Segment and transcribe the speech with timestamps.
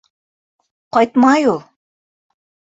[0.97, 1.63] Ҡайтмай ул!